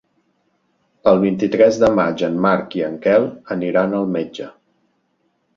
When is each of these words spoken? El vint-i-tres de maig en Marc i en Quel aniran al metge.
El 1.11 1.19
vint-i-tres 1.23 1.77
de 1.83 1.91
maig 1.99 2.25
en 2.29 2.39
Marc 2.47 2.79
i 2.79 2.83
en 2.89 2.97
Quel 3.05 3.29
aniran 3.57 3.97
al 3.99 4.11
metge. 4.19 4.49